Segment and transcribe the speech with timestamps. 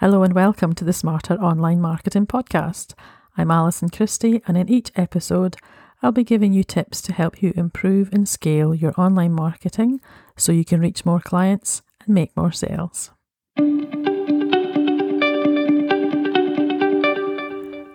[0.00, 2.94] Hello and welcome to the Smarter Online Marketing Podcast.
[3.36, 5.56] I'm Allison Christie, and in each episode,
[6.00, 10.00] I'll be giving you tips to help you improve and scale your online marketing
[10.36, 13.10] so you can reach more clients and make more sales.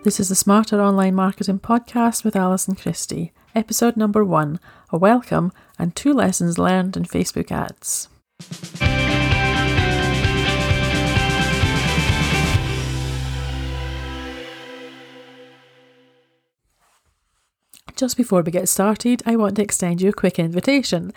[0.04, 4.60] This is the Smarter Online Marketing Podcast with Allison Christie, episode number one
[4.90, 8.10] a welcome and two lessons learned in Facebook ads.
[18.04, 21.14] Just before we get started, I want to extend you a quick invitation.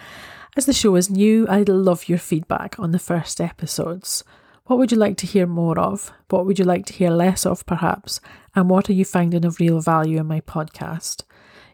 [0.57, 4.23] As the show is new, I'd love your feedback on the first episodes.
[4.67, 6.13] What would you like to hear more of?
[6.31, 8.21] What would you like to hear less of, perhaps?
[8.55, 11.25] And what are you finding of real value in my podcast?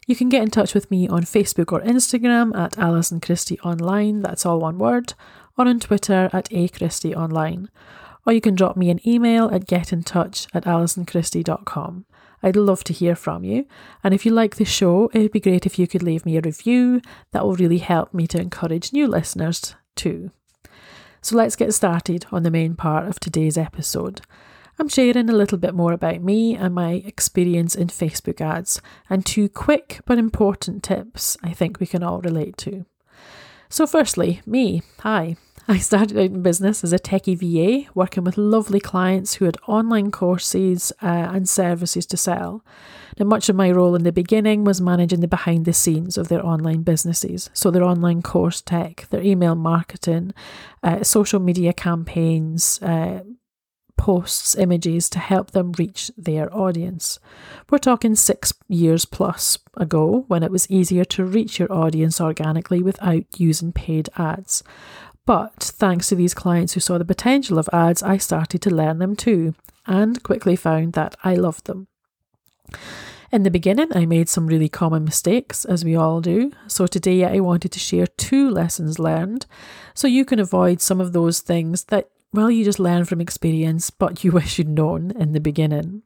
[0.06, 4.22] You can get in touch with me on Facebook or Instagram at Allison Christie Online,
[4.22, 5.12] that's all one word,
[5.58, 7.68] or on Twitter at A Christie Online.
[8.26, 12.06] Or you can drop me an email at getintouch at allisonchristie.com.
[12.42, 13.66] I'd love to hear from you.
[14.02, 16.36] And if you like the show, it would be great if you could leave me
[16.36, 17.00] a review.
[17.32, 20.30] That will really help me to encourage new listeners too.
[21.20, 24.22] So let's get started on the main part of today's episode.
[24.78, 29.24] I'm sharing a little bit more about me and my experience in Facebook ads, and
[29.24, 32.86] two quick but important tips I think we can all relate to.
[33.68, 34.82] So, firstly, me.
[35.00, 35.36] Hi,
[35.68, 39.56] I started out in business as a techie VA, working with lovely clients who had
[39.68, 42.64] online courses uh, and services to sell.
[43.18, 46.28] Now, much of my role in the beginning was managing the behind the scenes of
[46.28, 50.32] their online businesses, so their online course tech, their email marketing,
[50.82, 53.20] uh, social media campaigns, uh,
[53.96, 57.20] posts, images to help them reach their audience.
[57.70, 62.82] We're talking six years plus ago when it was easier to reach your audience organically
[62.82, 64.64] without using paid ads.
[65.24, 68.98] But thanks to these clients who saw the potential of ads, I started to learn
[68.98, 69.54] them too,
[69.86, 71.86] and quickly found that I loved them.
[73.30, 76.52] In the beginning, I made some really common mistakes, as we all do.
[76.66, 79.46] So today, I wanted to share two lessons learned
[79.94, 83.90] so you can avoid some of those things that, well, you just learn from experience,
[83.90, 86.02] but you wish you'd known in the beginning.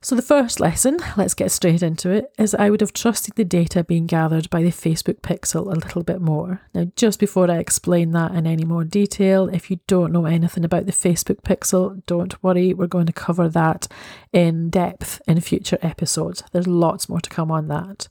[0.00, 3.44] So, the first lesson, let's get straight into it, is I would have trusted the
[3.44, 6.62] data being gathered by the Facebook Pixel a little bit more.
[6.72, 10.64] Now, just before I explain that in any more detail, if you don't know anything
[10.64, 13.88] about the Facebook Pixel, don't worry, we're going to cover that
[14.32, 16.44] in depth in future episodes.
[16.52, 18.06] There's lots more to come on that.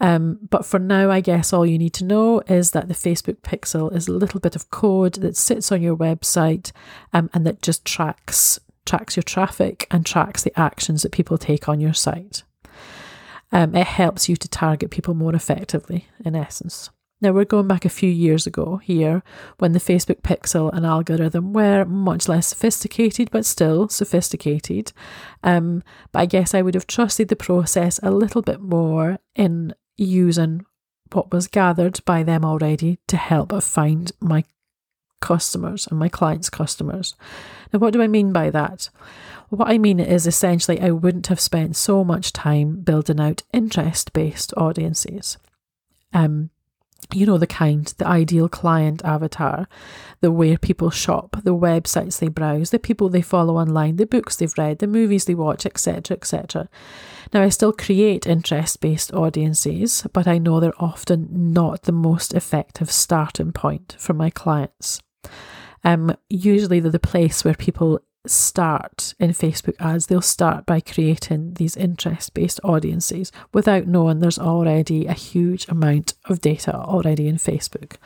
[0.00, 3.40] Um, but for now, I guess all you need to know is that the Facebook
[3.40, 6.70] Pixel is a little bit of code that sits on your website
[7.12, 11.68] um, and that just tracks tracks your traffic and tracks the actions that people take
[11.68, 12.42] on your site.
[13.52, 16.90] Um, it helps you to target people more effectively, in essence.
[17.20, 19.22] Now, we're going back a few years ago here
[19.58, 24.92] when the Facebook pixel and algorithm were much less sophisticated, but still sophisticated.
[25.42, 25.82] Um,
[26.12, 30.64] but I guess I would have trusted the process a little bit more in using
[31.12, 34.44] what was gathered by them already to help find my
[35.20, 37.14] customers and my clients' customers.
[37.72, 38.90] Now, what do I mean by that?
[39.50, 44.12] What I mean is essentially, I wouldn't have spent so much time building out interest
[44.12, 45.38] based audiences.
[46.12, 46.50] Um,
[47.14, 49.66] you know, the kind, the ideal client avatar,
[50.20, 54.36] the where people shop, the websites they browse, the people they follow online, the books
[54.36, 56.68] they've read, the movies they watch, etc., etc.
[57.32, 62.34] Now, I still create interest based audiences, but I know they're often not the most
[62.34, 65.00] effective starting point for my clients.
[65.84, 70.06] Um, usually, the place where people start in Facebook ads.
[70.06, 76.14] They'll start by creating these interest based audiences without knowing there's already a huge amount
[76.26, 77.96] of data already in Facebook.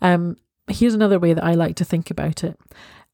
[0.00, 0.36] Um,
[0.68, 2.58] here's another way that I like to think about it.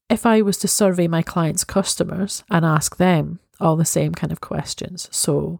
[0.09, 4.31] If I was to survey my clients' customers and ask them all the same kind
[4.31, 5.59] of questions, so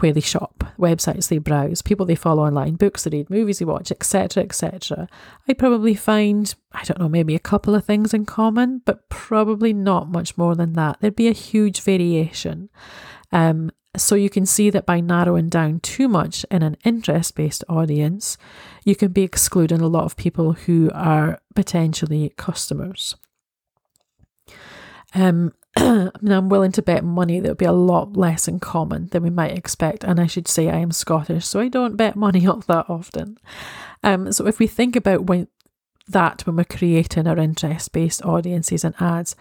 [0.00, 3.64] where they shop, websites they browse, people they follow online, books they read, movies they
[3.64, 5.08] watch, etc., etc.
[5.48, 9.72] I probably find, I don't know, maybe a couple of things in common, but probably
[9.72, 10.98] not much more than that.
[11.00, 12.68] There'd be a huge variation.
[13.32, 17.64] Um, so you can see that by narrowing down too much in an interest based
[17.68, 18.38] audience,
[18.84, 23.16] you can be excluding a lot of people who are potentially customers.
[25.12, 28.60] Um, I mean, I'm willing to bet money that would be a lot less in
[28.60, 30.04] common than we might expect.
[30.04, 33.38] And I should say I am Scottish, so I don't bet money all that often.
[34.02, 35.48] Um, so if we think about when
[36.06, 39.34] that when we're creating our interest based audiences and ads,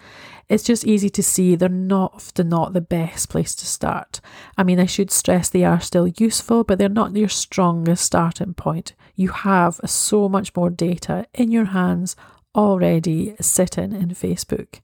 [0.48, 4.22] it's just easy to see they're not often not the best place to start.
[4.58, 8.54] I mean, I should stress they are still useful, but they're not your strongest starting
[8.54, 8.94] point.
[9.16, 12.16] You have so much more data in your hands
[12.56, 14.80] already sitting in Facebook.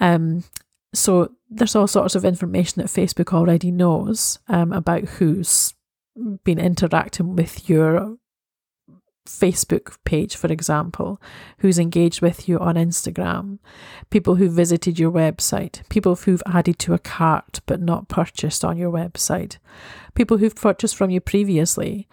[0.00, 0.44] Um,
[0.94, 5.74] so there's all sorts of information that Facebook already knows um, about who's
[6.44, 8.16] been interacting with your
[9.26, 11.20] Facebook page, for example,
[11.58, 13.58] who's engaged with you on Instagram,
[14.10, 18.76] people who visited your website, people who've added to a cart but not purchased on
[18.76, 19.58] your website,
[20.14, 22.08] people who've purchased from you previously,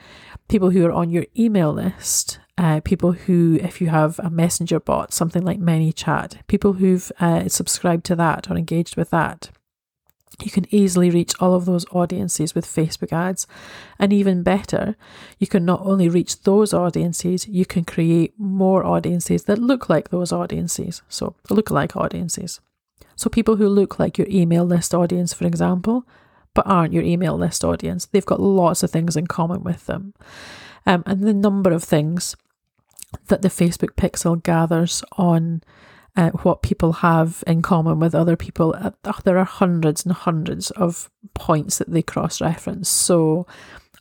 [0.47, 4.81] people who are on your email list, uh, people who, if you have a messenger
[4.81, 9.49] bot, something like ManyChat, people who've uh, subscribed to that or engaged with that.
[10.43, 13.47] You can easily reach all of those audiences with Facebook ads.
[13.97, 14.97] And even better,
[15.37, 20.09] you can not only reach those audiences, you can create more audiences that look like
[20.09, 21.01] those audiences.
[21.07, 22.59] So, look-alike audiences.
[23.15, 26.05] So, people who look like your email list audience, for example,
[26.53, 28.05] but aren't your email list audience.
[28.07, 30.13] They've got lots of things in common with them.
[30.85, 32.35] Um, and the number of things
[33.27, 35.61] that the Facebook pixel gathers on
[36.15, 38.75] uh, what people have in common with other people.
[38.77, 38.91] Uh,
[39.23, 42.89] there are hundreds and hundreds of points that they cross reference.
[42.89, 43.47] So,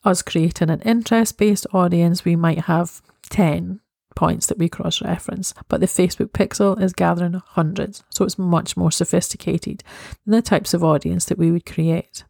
[0.04, 3.80] us creating an interest based audience, we might have 10
[4.14, 8.02] points that we cross reference, but the Facebook pixel is gathering hundreds.
[8.10, 9.84] So, it's much more sophisticated
[10.24, 12.24] than the types of audience that we would create.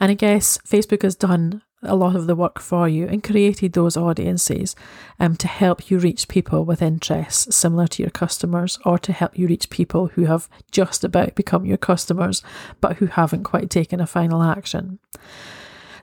[0.00, 3.72] And I guess Facebook has done a lot of the work for you and created
[3.72, 4.74] those audiences
[5.20, 9.38] um, to help you reach people with interests similar to your customers or to help
[9.38, 12.42] you reach people who have just about become your customers
[12.80, 14.98] but who haven't quite taken a final action.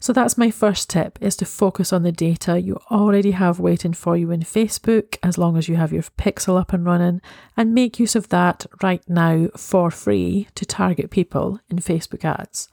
[0.05, 3.93] So that's my first tip is to focus on the data you already have waiting
[3.93, 7.21] for you in Facebook as long as you have your pixel up and running
[7.57, 12.69] and make use of that right now for free to target people in Facebook ads.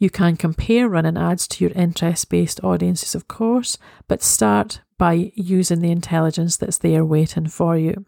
[0.00, 3.78] You can compare running ads to your interest based audiences, of course,
[4.08, 8.06] but start by using the intelligence that's there waiting for you.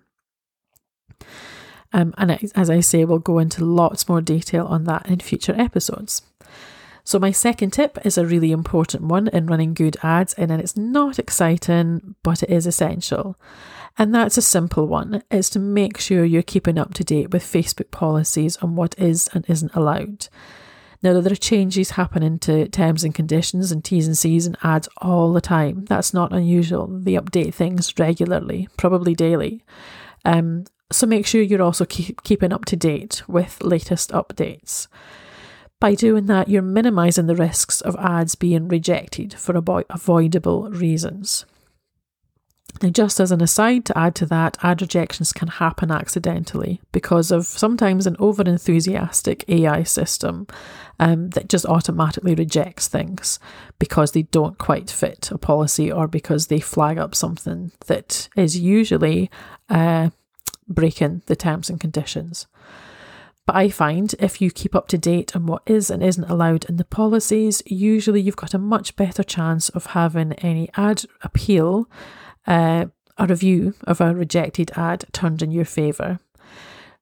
[1.93, 5.55] Um, and as I say, we'll go into lots more detail on that in future
[5.56, 6.23] episodes.
[7.06, 10.77] So, my second tip is a really important one in running good ads, and it's
[10.77, 13.37] not exciting, but it is essential.
[13.99, 17.45] And that's a simple one is to make sure you're keeping up to date with
[17.45, 20.29] Facebook policies on what is and isn't allowed.
[21.03, 24.89] Now, there are changes happening to terms and conditions and T's and C's and ads
[24.97, 25.85] all the time.
[25.85, 26.87] That's not unusual.
[26.87, 29.62] They update things regularly, probably daily.
[30.25, 34.89] Um, so make sure you're also keep, keeping up to date with latest updates.
[35.84, 41.44] By doing that, you're minimizing the risks of ads being rejected for avo- avoidable reasons.
[42.81, 47.31] Now, just as an aside to add to that, ad rejections can happen accidentally because
[47.31, 50.46] of sometimes an over enthusiastic AI system
[50.98, 53.38] um, that just automatically rejects things
[53.78, 58.58] because they don't quite fit a policy or because they flag up something that is
[58.58, 59.31] usually
[59.69, 60.08] uh,
[60.66, 62.46] breaking the terms and conditions.
[63.46, 66.64] But I find if you keep up to date on what is and isn't allowed
[66.64, 71.88] in the policies, usually you've got a much better chance of having any ad appeal,
[72.46, 72.87] uh,
[73.19, 76.20] a review of a rejected ad turned in your favour.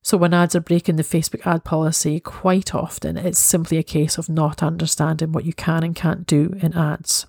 [0.05, 4.19] So, when ads are breaking the Facebook ad policy, quite often it's simply a case
[4.19, 7.27] of not understanding what you can and can't do in ads.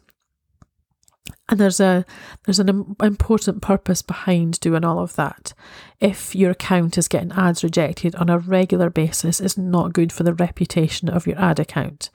[1.50, 2.06] And there's a
[2.46, 5.54] there's an important purpose behind doing all of that.
[6.00, 10.24] If your account is getting ads rejected on a regular basis, it's not good for
[10.24, 12.10] the reputation of your ad account.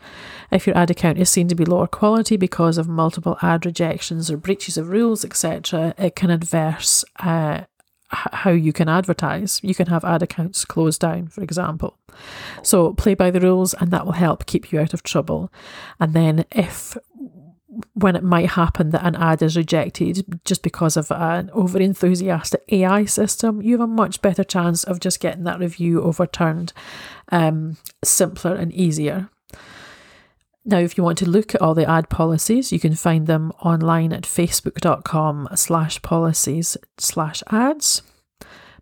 [0.51, 4.31] If your ad account is seen to be lower quality because of multiple ad rejections
[4.31, 7.65] or breaches of rules, etc., it can adverse uh,
[8.09, 9.61] how you can advertise.
[9.63, 11.99] You can have ad accounts closed down, for example.
[12.63, 15.53] So play by the rules, and that will help keep you out of trouble.
[16.01, 16.97] And then if
[17.95, 22.63] when it might happen that an ad is rejected just because of an over enthusiastic
[22.69, 26.73] AI system, you have a much better chance of just getting that review overturned
[27.31, 29.29] um, simpler and easier.
[30.65, 33.53] Now, if you want to look at all the ad policies, you can find them
[33.63, 38.03] online at facebook.com slash policies slash ads.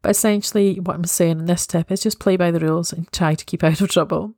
[0.02, 3.10] But essentially, what I'm saying in this tip is just play by the rules and
[3.12, 4.34] try to keep out of trouble.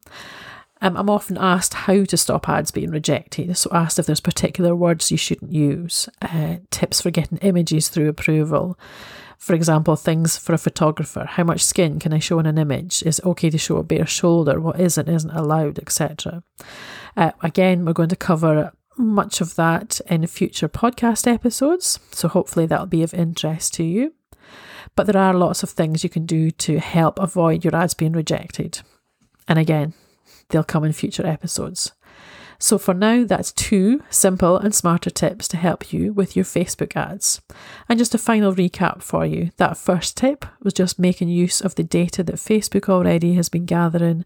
[0.81, 4.75] Um, I'm often asked how to stop ads being rejected, so asked if there's particular
[4.75, 8.79] words you shouldn't use, uh, tips for getting images through approval.
[9.39, 11.25] For example, things for a photographer.
[11.25, 13.03] How much skin can I show in an image?
[13.05, 14.61] Is it okay to show a bare shoulder?
[14.61, 16.43] What is and isn't allowed, etc.
[17.17, 22.67] Uh, again, we're going to cover much of that in future podcast episodes, so hopefully
[22.67, 24.13] that'll be of interest to you.
[24.97, 28.13] But there are lots of things you can do to help avoid your ads being
[28.13, 28.81] rejected.
[29.47, 29.95] And again,
[30.49, 31.93] they'll come in future episodes.
[32.61, 36.97] So, for now, that's two simple and smarter tips to help you with your Facebook
[36.97, 37.41] ads.
[37.89, 41.77] And just a final recap for you that first tip was just making use of
[41.77, 44.25] the data that Facebook already has been gathering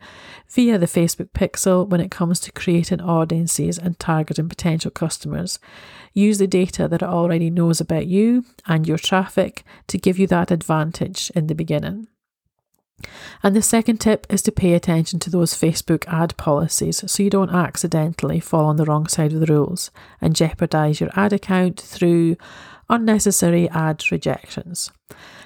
[0.48, 5.58] via the Facebook Pixel when it comes to creating audiences and targeting potential customers.
[6.14, 10.26] Use the data that it already knows about you and your traffic to give you
[10.28, 12.08] that advantage in the beginning.
[13.42, 17.30] And the second tip is to pay attention to those Facebook ad policies so you
[17.30, 21.80] don't accidentally fall on the wrong side of the rules and jeopardize your ad account
[21.80, 22.36] through
[22.88, 24.92] unnecessary ad rejections.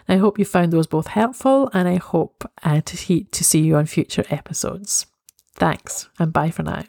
[0.09, 3.61] I hope you found those both helpful and I hope uh, to, he- to see
[3.61, 5.07] you on future episodes.
[5.55, 6.85] Thanks and bye for now.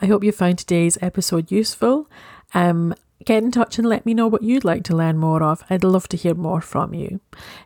[0.00, 2.10] I hope you found today's episode useful.
[2.52, 5.62] Um, get in touch and let me know what you'd like to learn more of.
[5.70, 7.20] I'd love to hear more from you.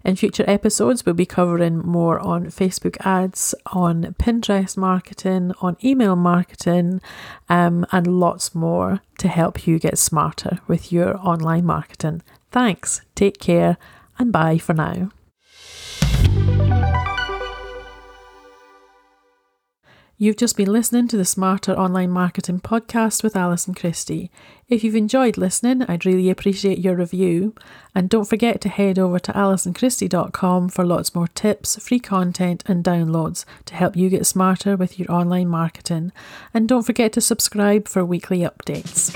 [0.04, 6.16] In future episodes, we'll be covering more on Facebook ads, on Pinterest marketing, on email
[6.16, 7.00] marketing,
[7.48, 12.22] um, and lots more to help you get smarter with your online marketing.
[12.50, 13.76] Thanks, take care,
[14.18, 15.10] and bye for now.
[20.20, 24.32] You've just been listening to the Smarter Online Marketing podcast with Allison Christie.
[24.68, 27.54] If you've enjoyed listening, I'd really appreciate your review.
[27.94, 32.82] And don't forget to head over to allisonchristie.com for lots more tips, free content, and
[32.82, 36.10] downloads to help you get smarter with your online marketing.
[36.52, 39.14] And don't forget to subscribe for weekly updates.